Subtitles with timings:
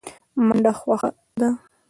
[0.45, 1.49] منډه خوښه ده.